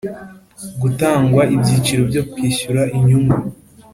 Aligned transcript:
Gutangwa 0.81 1.41
ibyiciro 1.55 2.01
byo 2.09 2.23
kwishyura 2.31 2.81
inyungu 2.97 3.37